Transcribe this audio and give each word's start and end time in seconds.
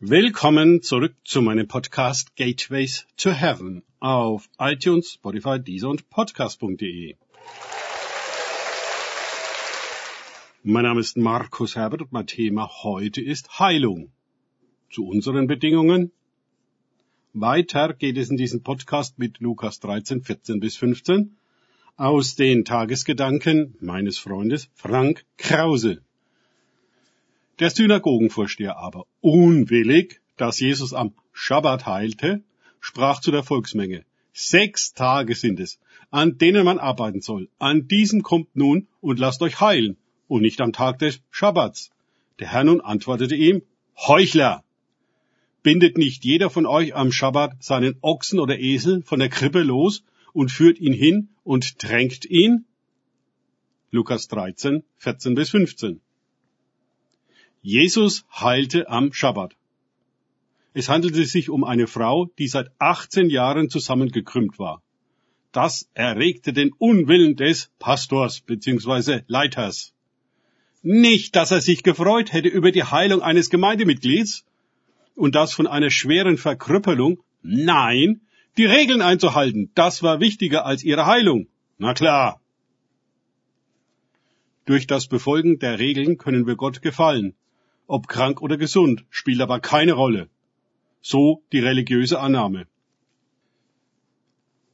Willkommen 0.00 0.80
zurück 0.80 1.16
zu 1.24 1.42
meinem 1.42 1.66
Podcast 1.66 2.36
Gateways 2.36 3.04
to 3.16 3.32
Heaven 3.32 3.82
auf 3.98 4.48
iTunes, 4.60 5.14
Spotify, 5.14 5.58
Deezer 5.58 5.88
und 5.88 6.08
Podcast.de. 6.08 7.16
Mein 10.62 10.84
Name 10.84 11.00
ist 11.00 11.16
Markus 11.16 11.74
Herbert 11.74 12.02
und 12.02 12.12
mein 12.12 12.28
Thema 12.28 12.70
heute 12.84 13.20
ist 13.20 13.58
Heilung. 13.58 14.12
Zu 14.88 15.04
unseren 15.04 15.48
Bedingungen. 15.48 16.12
Weiter 17.32 17.92
geht 17.92 18.18
es 18.18 18.30
in 18.30 18.36
diesem 18.36 18.62
Podcast 18.62 19.18
mit 19.18 19.40
Lukas 19.40 19.80
13, 19.80 20.22
14 20.22 20.60
bis 20.60 20.76
15 20.76 21.36
aus 21.96 22.36
den 22.36 22.64
Tagesgedanken 22.64 23.74
meines 23.80 24.16
Freundes 24.16 24.70
Frank 24.74 25.24
Krause. 25.38 26.02
Der 27.58 27.70
Synagogenvorsteher 27.70 28.76
aber, 28.76 29.06
unwillig, 29.20 30.20
dass 30.36 30.60
Jesus 30.60 30.92
am 30.94 31.12
Schabbat 31.32 31.86
heilte, 31.86 32.44
sprach 32.78 33.20
zu 33.20 33.32
der 33.32 33.42
Volksmenge, 33.42 34.04
Sechs 34.32 34.94
Tage 34.94 35.34
sind 35.34 35.58
es, 35.58 35.80
an 36.10 36.38
denen 36.38 36.64
man 36.64 36.78
arbeiten 36.78 37.20
soll. 37.20 37.48
An 37.58 37.88
diesen 37.88 38.22
kommt 38.22 38.54
nun 38.54 38.86
und 39.00 39.18
lasst 39.18 39.42
euch 39.42 39.60
heilen, 39.60 39.96
und 40.28 40.42
nicht 40.42 40.60
am 40.60 40.72
Tag 40.72 41.00
des 41.00 41.20
Schabbats. 41.30 41.90
Der 42.38 42.52
Herr 42.52 42.62
nun 42.62 42.80
antwortete 42.80 43.34
ihm, 43.34 43.62
Heuchler! 43.96 44.62
Bindet 45.64 45.98
nicht 45.98 46.24
jeder 46.24 46.50
von 46.50 46.66
euch 46.66 46.94
am 46.94 47.10
Schabbat 47.10 47.60
seinen 47.60 47.96
Ochsen 48.00 48.38
oder 48.38 48.60
Esel 48.60 49.02
von 49.02 49.18
der 49.18 49.28
Krippe 49.28 49.64
los 49.64 50.04
und 50.32 50.52
führt 50.52 50.78
ihn 50.78 50.92
hin 50.92 51.30
und 51.42 51.82
drängt 51.82 52.24
ihn? 52.24 52.66
Lukas 53.90 54.28
13, 54.28 54.84
14 54.98 55.34
bis 55.34 55.50
15. 55.50 56.00
Jesus 57.70 58.24
heilte 58.32 58.88
am 58.88 59.12
Schabbat. 59.12 59.54
Es 60.72 60.88
handelte 60.88 61.26
sich 61.26 61.50
um 61.50 61.64
eine 61.64 61.86
Frau, 61.86 62.24
die 62.38 62.48
seit 62.48 62.70
18 62.78 63.28
Jahren 63.28 63.68
zusammengekrümmt 63.68 64.58
war. 64.58 64.82
Das 65.52 65.86
erregte 65.92 66.54
den 66.54 66.72
Unwillen 66.72 67.36
des 67.36 67.70
Pastors 67.78 68.40
bzw. 68.40 69.20
Leiters. 69.26 69.92
Nicht, 70.80 71.36
dass 71.36 71.50
er 71.50 71.60
sich 71.60 71.82
gefreut 71.82 72.32
hätte 72.32 72.48
über 72.48 72.72
die 72.72 72.84
Heilung 72.84 73.20
eines 73.20 73.50
Gemeindemitglieds 73.50 74.46
und 75.14 75.34
das 75.34 75.52
von 75.52 75.66
einer 75.66 75.90
schweren 75.90 76.38
Verkrüppelung. 76.38 77.22
Nein, 77.42 78.22
die 78.56 78.64
Regeln 78.64 79.02
einzuhalten, 79.02 79.72
das 79.74 80.02
war 80.02 80.20
wichtiger 80.20 80.64
als 80.64 80.84
ihre 80.84 81.04
Heilung. 81.04 81.48
Na 81.76 81.92
klar. 81.92 82.40
Durch 84.64 84.86
das 84.86 85.06
Befolgen 85.06 85.58
der 85.58 85.78
Regeln 85.78 86.16
können 86.16 86.46
wir 86.46 86.56
Gott 86.56 86.80
gefallen, 86.80 87.34
ob 87.88 88.06
krank 88.06 88.40
oder 88.40 88.56
gesund, 88.56 89.04
spielt 89.10 89.40
aber 89.40 89.58
keine 89.58 89.94
Rolle. 89.94 90.28
So 91.00 91.42
die 91.52 91.58
religiöse 91.58 92.20
Annahme. 92.20 92.66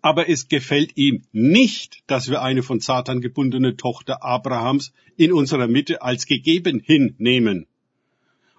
Aber 0.03 0.29
es 0.29 0.49
gefällt 0.49 0.97
ihm 0.97 1.23
nicht, 1.33 2.03
dass 2.07 2.29
wir 2.29 2.43
eine 2.43 2.63
von 2.63 2.81
Satan 2.81 3.23
gebundene 3.23 3.77
Tochter 3.77 4.23
Abrahams 4.23 4.93
in 5.17 5.33
unserer 5.33 5.69
Mitte 5.69 6.03
als 6.03 6.27
gegeben 6.27 6.81
hinnehmen. 6.81 7.67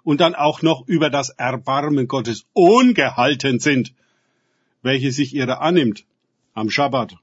Und 0.03 0.21
dann 0.21 0.33
auch 0.33 0.61
noch 0.61 0.87
über 0.87 1.09
das 1.09 1.29
Erbarmen 1.29 2.07
Gottes 2.07 2.47
ungehalten 2.53 3.59
sind, 3.59 3.93
welche 4.81 5.11
sich 5.11 5.35
ihrer 5.35 5.61
annimmt 5.61 6.05
am 6.53 6.69
Schabbat 6.69 7.17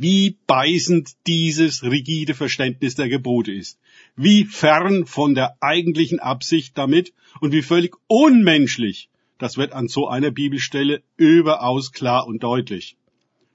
wie 0.00 0.38
beißend 0.46 1.10
dieses 1.26 1.82
rigide 1.82 2.32
Verständnis 2.32 2.94
der 2.94 3.10
Gebote 3.10 3.52
ist, 3.52 3.78
wie 4.16 4.46
fern 4.46 5.04
von 5.04 5.34
der 5.34 5.58
eigentlichen 5.60 6.20
Absicht 6.20 6.78
damit 6.78 7.12
und 7.42 7.52
wie 7.52 7.60
völlig 7.60 7.94
unmenschlich, 8.06 9.10
das 9.36 9.58
wird 9.58 9.74
an 9.74 9.88
so 9.88 10.08
einer 10.08 10.30
Bibelstelle 10.30 11.02
überaus 11.18 11.92
klar 11.92 12.26
und 12.26 12.42
deutlich. 12.42 12.96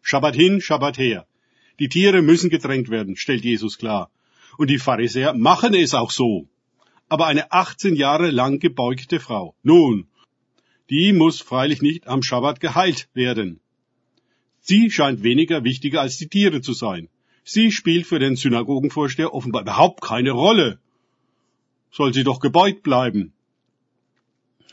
Schabbat 0.03 0.35
hin, 0.35 0.61
Schabbat 0.61 0.99
her. 0.99 1.25
Die 1.79 1.89
Tiere 1.89 2.21
müssen 2.21 2.51
gedrängt 2.51 2.89
werden, 2.89 3.15
stellt 3.15 3.43
Jesus 3.43 3.79
klar. 3.79 4.11
Und 4.59 4.69
die 4.69 4.77
Pharisäer 4.77 5.33
machen 5.33 5.73
es 5.73 5.95
auch 5.95 6.11
so. 6.11 6.47
Aber 7.09 7.25
eine 7.25 7.51
18 7.51 7.95
Jahre 7.95 8.29
lang 8.29 8.59
gebeugte 8.59 9.19
Frau, 9.19 9.55
nun, 9.63 10.07
die 10.91 11.11
muss 11.11 11.41
freilich 11.41 11.81
nicht 11.81 12.05
am 12.05 12.21
Schabbat 12.21 12.59
geheilt 12.59 13.09
werden. 13.15 13.61
Sie 14.67 14.89
scheint 14.89 15.21
weniger 15.21 15.63
wichtiger 15.63 16.01
als 16.01 16.17
die 16.17 16.27
Tiere 16.27 16.59
zu 16.59 16.73
sein. 16.73 17.07
Sie 17.43 17.71
spielt 17.71 18.07
für 18.07 18.17
den 18.17 18.35
Synagogenvorsteher 18.35 19.31
offenbar 19.31 19.61
überhaupt 19.61 20.01
keine 20.01 20.31
Rolle. 20.31 20.79
Soll 21.91 22.15
sie 22.15 22.23
doch 22.23 22.39
gebeugt 22.39 22.81
bleiben. 22.81 23.31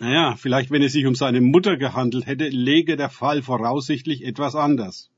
Naja, 0.01 0.35
vielleicht 0.37 0.71
wenn 0.71 0.83
es 0.83 0.95
sich 0.95 1.05
um 1.05 1.15
seine 1.15 1.43
Mutter 1.43 1.77
gehandelt 1.77 2.25
hätte, 2.25 2.49
läge 2.49 2.97
der 2.97 3.11
Fall 3.11 3.43
voraussichtlich 3.43 4.25
etwas 4.25 4.55
anders. 4.55 5.11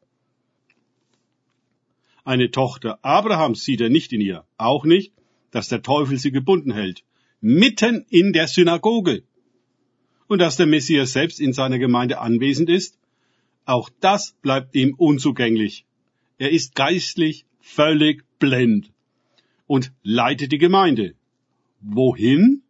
Eine 2.25 2.51
Tochter 2.51 2.99
Abrahams 3.03 3.63
sieht 3.63 3.81
er 3.81 3.91
nicht 3.91 4.13
in 4.13 4.21
ihr, 4.21 4.45
auch 4.57 4.85
nicht, 4.85 5.13
dass 5.53 5.69
der 5.69 5.83
Teufel 5.83 6.19
sie 6.19 6.33
gebunden 6.33 6.73
hält, 6.73 7.05
mitten 7.41 8.07
in 8.09 8.33
der 8.33 8.49
Synagoge. 8.49 9.23
Und 10.27 10.41
dass 10.41 10.57
der 10.57 10.67
Messias 10.67 11.13
selbst 11.13 11.39
in 11.39 11.53
seiner 11.53 11.79
Gemeinde 11.79 12.19
anwesend 12.19 12.69
ist, 12.69 12.99
auch 13.65 13.91
das 14.01 14.33
bleibt 14.43 14.75
ihm 14.75 14.95
unzugänglich. 14.95 15.87
Er 16.39 16.51
ist 16.51 16.75
geistlich 16.75 17.47
völlig 17.61 18.25
blind 18.39 18.93
und 19.67 19.93
leitet 20.03 20.53
die 20.53 20.59
Gemeinde. 20.59 21.15
Wohin? 21.81 22.63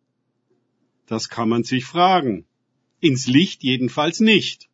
Das 1.07 1.29
kann 1.29 1.49
man 1.49 1.65
sich 1.65 1.85
fragen. 1.85 2.47
Ins 3.01 3.27
Licht 3.27 3.63
jedenfalls 3.63 4.21
nicht. 4.21 4.69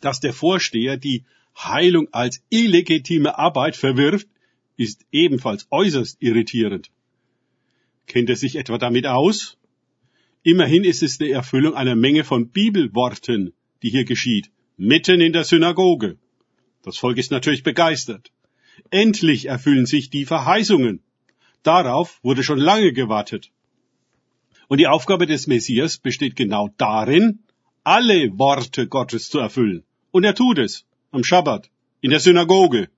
Dass 0.00 0.20
der 0.20 0.32
Vorsteher 0.32 0.96
die 0.96 1.24
Heilung 1.56 2.08
als 2.12 2.42
illegitime 2.50 3.38
Arbeit 3.38 3.76
verwirft, 3.76 4.28
ist 4.76 5.04
ebenfalls 5.10 5.66
äußerst 5.70 6.18
irritierend. 6.20 6.90
Kennt 8.06 8.30
er 8.30 8.36
sich 8.36 8.56
etwa 8.56 8.78
damit 8.78 9.06
aus? 9.06 9.58
Immerhin 10.42 10.84
ist 10.84 11.02
es 11.02 11.18
die 11.18 11.30
Erfüllung 11.30 11.74
einer 11.74 11.96
Menge 11.96 12.24
von 12.24 12.48
Bibelworten, 12.50 13.52
die 13.82 13.90
hier 13.90 14.04
geschieht, 14.04 14.50
mitten 14.76 15.20
in 15.20 15.32
der 15.32 15.44
Synagoge. 15.44 16.16
Das 16.82 16.98
Volk 16.98 17.18
ist 17.18 17.30
natürlich 17.30 17.62
begeistert. 17.62 18.30
Endlich 18.90 19.46
erfüllen 19.46 19.86
sich 19.86 20.10
die 20.10 20.24
Verheißungen. 20.24 21.02
Darauf 21.62 22.20
wurde 22.22 22.42
schon 22.42 22.58
lange 22.58 22.92
gewartet. 22.92 23.50
Und 24.68 24.78
die 24.78 24.86
Aufgabe 24.86 25.26
des 25.26 25.46
Messias 25.46 25.98
besteht 25.98 26.36
genau 26.36 26.70
darin, 26.76 27.40
alle 27.84 28.38
Worte 28.38 28.86
Gottes 28.86 29.28
zu 29.30 29.38
erfüllen. 29.38 29.84
Und 30.10 30.24
er 30.24 30.34
tut 30.34 30.58
es 30.58 30.84
am 31.10 31.24
Schabbat, 31.24 31.70
in 32.00 32.10
der 32.10 32.20
Synagoge. 32.20 32.88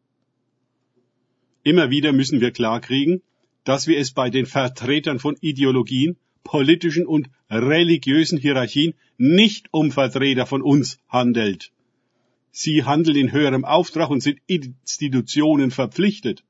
Immer 1.62 1.90
wieder 1.90 2.12
müssen 2.12 2.40
wir 2.40 2.50
klarkriegen, 2.50 3.22
dass 3.64 3.86
wir 3.86 3.98
es 3.98 4.12
bei 4.12 4.30
den 4.30 4.46
Vertretern 4.46 5.18
von 5.18 5.36
Ideologien 5.40 6.16
politischen 6.44 7.06
und 7.06 7.28
religiösen 7.50 8.38
Hierarchien 8.38 8.94
nicht 9.18 9.68
um 9.70 9.90
Vertreter 9.92 10.46
von 10.46 10.62
uns 10.62 10.98
handelt. 11.08 11.72
Sie 12.52 12.84
handeln 12.84 13.16
in 13.16 13.32
höherem 13.32 13.64
Auftrag 13.64 14.10
und 14.10 14.22
sind 14.22 14.40
Institutionen 14.46 15.70
verpflichtet, 15.70 16.42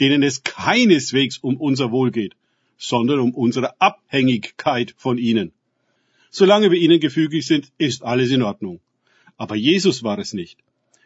denen 0.00 0.22
es 0.22 0.42
keineswegs 0.42 1.38
um 1.38 1.56
unser 1.56 1.90
Wohl 1.92 2.10
geht, 2.10 2.34
sondern 2.78 3.20
um 3.20 3.34
unsere 3.34 3.80
Abhängigkeit 3.80 4.94
von 4.96 5.18
ihnen. 5.18 5.52
Solange 6.30 6.70
wir 6.70 6.78
ihnen 6.78 6.98
gefügig 6.98 7.46
sind, 7.46 7.70
ist 7.78 8.02
alles 8.02 8.30
in 8.30 8.42
Ordnung. 8.42 8.80
Aber 9.36 9.54
Jesus 9.54 10.02
war 10.02 10.18
es 10.18 10.32
nicht. 10.32 10.58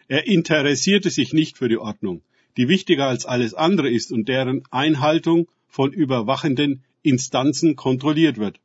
Er 0.06 0.27
interessierte 0.27 1.11
sich 1.11 1.33
nicht 1.33 1.59
für 1.59 1.69
die 1.69 1.77
Ordnung, 1.77 2.22
die 2.56 2.69
wichtiger 2.69 3.06
als 3.06 3.27
alles 3.27 3.55
andere 3.55 3.91
ist 3.91 4.11
und 4.11 4.28
deren 4.28 4.62
Einhaltung 4.71 5.49
von 5.69 5.93
überwachenden 5.93 6.83
Instanzen 7.08 7.76
kontrolliert 7.76 8.38
wird, 8.38 8.60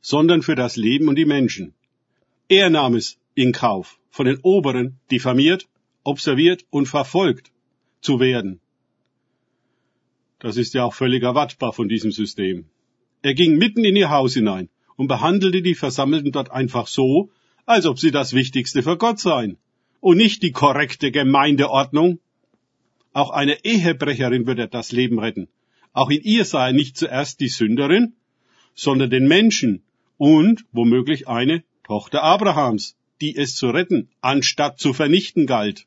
sondern 0.00 0.42
für 0.42 0.54
das 0.54 0.76
Leben 0.76 1.08
und 1.08 1.16
die 1.16 1.24
Menschen. 1.24 1.74
Er 2.48 2.70
nahm 2.70 2.94
es 2.94 3.18
in 3.34 3.52
Kauf, 3.52 3.98
von 4.10 4.26
den 4.26 4.38
Oberen 4.42 4.98
diffamiert, 5.10 5.68
observiert 6.02 6.64
und 6.70 6.86
verfolgt 6.86 7.52
zu 8.00 8.20
werden. 8.20 8.60
Das 10.38 10.56
ist 10.56 10.72
ja 10.74 10.84
auch 10.84 10.94
völlig 10.94 11.22
erwartbar 11.22 11.72
von 11.72 11.88
diesem 11.88 12.12
System. 12.12 12.64
Er 13.22 13.34
ging 13.34 13.58
mitten 13.58 13.84
in 13.84 13.96
ihr 13.96 14.10
Haus 14.10 14.34
hinein 14.34 14.70
und 14.96 15.06
behandelte 15.06 15.62
die 15.62 15.74
Versammelten 15.74 16.32
dort 16.32 16.50
einfach 16.50 16.86
so, 16.86 17.30
als 17.66 17.86
ob 17.86 17.98
sie 17.98 18.10
das 18.10 18.32
Wichtigste 18.32 18.82
für 18.82 18.96
Gott 18.96 19.20
seien 19.20 19.58
und 20.00 20.16
nicht 20.16 20.42
die 20.42 20.52
korrekte 20.52 21.10
Gemeindeordnung. 21.12 22.18
Auch 23.12 23.30
eine 23.30 23.64
Ehebrecherin 23.64 24.46
würde 24.46 24.66
das 24.68 24.92
Leben 24.92 25.18
retten, 25.18 25.48
auch 25.92 26.10
in 26.10 26.22
ihr 26.22 26.46
er 26.52 26.72
nicht 26.72 26.96
zuerst 26.96 27.40
die 27.40 27.48
Sünderin, 27.48 28.14
sondern 28.74 29.10
den 29.10 29.26
Menschen 29.26 29.82
und 30.16 30.64
womöglich 30.72 31.28
eine 31.28 31.64
Tochter 31.84 32.22
Abrahams, 32.22 32.96
die 33.20 33.36
es 33.36 33.54
zu 33.54 33.70
retten, 33.70 34.08
anstatt 34.20 34.78
zu 34.78 34.92
vernichten 34.92 35.46
galt. 35.46 35.86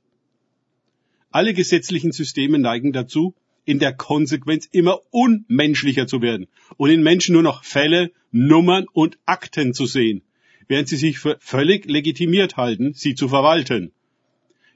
Alle 1.31 1.53
gesetzlichen 1.53 2.11
Systeme 2.11 2.59
neigen 2.59 2.93
dazu, 2.93 3.33
in 3.65 3.79
der 3.79 3.93
Konsequenz 3.93 4.67
immer 4.71 4.99
unmenschlicher 5.11 6.05
zu 6.05 6.21
werden 6.21 6.47
und 6.77 6.89
in 6.89 7.01
Menschen 7.01 7.33
nur 7.33 7.43
noch 7.43 7.63
Fälle, 7.63 8.11
Nummern 8.31 8.85
und 8.91 9.17
Akten 9.25 9.73
zu 9.73 9.85
sehen, 9.85 10.21
während 10.67 10.89
sie 10.89 10.97
sich 10.97 11.19
für 11.19 11.37
völlig 11.39 11.85
legitimiert 11.85 12.57
halten, 12.57 12.93
sie 12.93 13.15
zu 13.15 13.29
verwalten. 13.29 13.91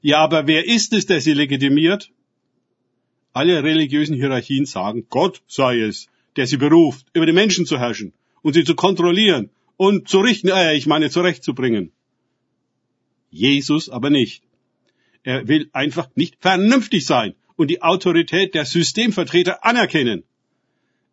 Ja, 0.01 0.19
aber 0.19 0.47
wer 0.47 0.65
ist 0.65 0.93
es, 0.93 1.05
der 1.05 1.21
sie 1.21 1.33
legitimiert? 1.33 2.11
Alle 3.37 3.63
religiösen 3.63 4.15
Hierarchien 4.15 4.65
sagen, 4.65 5.05
Gott 5.11 5.43
sei 5.45 5.81
es, 5.81 6.07
der 6.37 6.47
sie 6.47 6.57
beruft, 6.57 7.05
über 7.13 7.27
die 7.27 7.33
Menschen 7.33 7.67
zu 7.67 7.77
herrschen 7.77 8.13
und 8.41 8.53
sie 8.53 8.63
zu 8.63 8.73
kontrollieren 8.73 9.51
und 9.75 10.07
zu 10.09 10.21
richten, 10.21 10.47
äh, 10.47 10.73
ich 10.75 10.87
meine 10.87 11.11
zurechtzubringen. 11.11 11.91
Jesus 13.29 13.89
aber 13.89 14.09
nicht. 14.09 14.41
Er 15.21 15.47
will 15.47 15.69
einfach 15.71 16.09
nicht 16.15 16.37
vernünftig 16.39 17.05
sein 17.05 17.35
und 17.57 17.69
die 17.69 17.83
Autorität 17.83 18.55
der 18.55 18.65
Systemvertreter 18.65 19.63
anerkennen. 19.63 20.23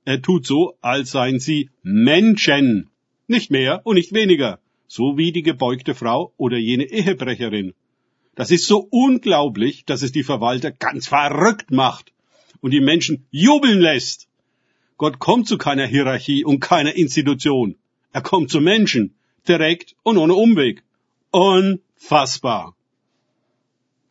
Er 0.06 0.22
tut 0.22 0.46
so, 0.46 0.78
als 0.80 1.10
seien 1.10 1.40
sie 1.40 1.68
Menschen, 1.82 2.88
nicht 3.26 3.50
mehr 3.50 3.82
und 3.84 3.96
nicht 3.96 4.14
weniger, 4.14 4.60
so 4.86 5.18
wie 5.18 5.30
die 5.30 5.42
gebeugte 5.42 5.94
Frau 5.94 6.32
oder 6.38 6.56
jene 6.56 6.84
Ehebrecherin. 6.84 7.74
Das 8.34 8.50
ist 8.50 8.66
so 8.66 8.78
unglaublich, 8.90 9.84
dass 9.84 10.00
es 10.00 10.10
die 10.10 10.24
Verwalter 10.24 10.72
ganz 10.72 11.06
verrückt 11.06 11.70
macht 11.70 12.13
und 12.64 12.70
die 12.70 12.80
Menschen 12.80 13.26
jubeln 13.30 13.78
lässt. 13.78 14.26
Gott 14.96 15.18
kommt 15.18 15.46
zu 15.46 15.58
keiner 15.58 15.86
Hierarchie 15.86 16.44
und 16.46 16.60
keiner 16.60 16.94
Institution. 16.96 17.76
Er 18.10 18.22
kommt 18.22 18.50
zu 18.50 18.62
Menschen, 18.62 19.14
direkt 19.46 19.94
und 20.02 20.16
ohne 20.16 20.32
Umweg. 20.32 20.82
Unfassbar. 21.30 22.74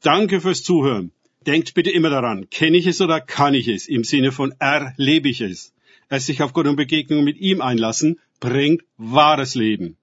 Danke 0.03 0.39
fürs 0.39 0.61
Zuhören. 0.61 1.11
Denkt 1.47 1.73
bitte 1.73 1.89
immer 1.89 2.11
daran, 2.11 2.47
kenne 2.51 2.77
ich 2.77 2.85
es 2.85 3.01
oder 3.01 3.19
kann 3.21 3.55
ich 3.55 3.67
es, 3.67 3.87
im 3.87 4.03
Sinne 4.03 4.31
von 4.31 4.53
erlebe 4.59 5.29
ich 5.29 5.41
es. 5.41 5.73
Es 6.09 6.27
sich 6.27 6.43
auf 6.43 6.53
Gott 6.53 6.67
und 6.67 6.75
Begegnung 6.75 7.23
mit 7.23 7.37
ihm 7.37 7.59
einlassen, 7.59 8.19
bringt 8.39 8.83
wahres 8.97 9.55
Leben. 9.55 9.97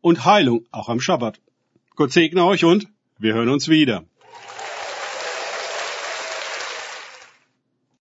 Und 0.00 0.24
Heilung, 0.24 0.64
auch 0.70 0.88
am 0.88 0.98
Schabbat. 0.98 1.38
Gott 1.94 2.10
segne 2.10 2.42
euch 2.46 2.64
und 2.64 2.88
wir 3.18 3.34
hören 3.34 3.50
uns 3.50 3.68
wieder. 3.68 4.06